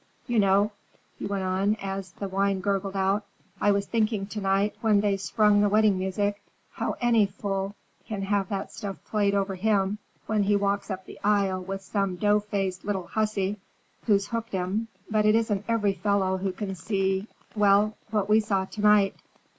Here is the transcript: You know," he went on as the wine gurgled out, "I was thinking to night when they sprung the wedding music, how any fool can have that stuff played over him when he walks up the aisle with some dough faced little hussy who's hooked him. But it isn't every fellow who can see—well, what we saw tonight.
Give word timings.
You 0.25 0.39
know," 0.39 0.71
he 1.19 1.27
went 1.27 1.43
on 1.43 1.75
as 1.75 2.13
the 2.13 2.27
wine 2.27 2.59
gurgled 2.59 2.95
out, 2.95 3.23
"I 3.61 3.69
was 3.71 3.85
thinking 3.85 4.25
to 4.25 4.41
night 4.41 4.73
when 4.81 5.01
they 5.01 5.15
sprung 5.15 5.61
the 5.61 5.69
wedding 5.69 5.99
music, 5.99 6.41
how 6.71 6.95
any 6.99 7.27
fool 7.27 7.75
can 8.07 8.23
have 8.23 8.49
that 8.49 8.71
stuff 8.71 8.97
played 9.05 9.35
over 9.35 9.53
him 9.53 9.99
when 10.25 10.41
he 10.41 10.55
walks 10.55 10.89
up 10.89 11.05
the 11.05 11.19
aisle 11.23 11.61
with 11.61 11.83
some 11.83 12.15
dough 12.15 12.39
faced 12.39 12.83
little 12.83 13.05
hussy 13.05 13.59
who's 14.07 14.25
hooked 14.29 14.53
him. 14.53 14.87
But 15.11 15.27
it 15.27 15.35
isn't 15.35 15.65
every 15.67 15.93
fellow 15.93 16.37
who 16.37 16.51
can 16.51 16.73
see—well, 16.73 17.95
what 18.09 18.27
we 18.27 18.39
saw 18.39 18.65
tonight. 18.65 19.15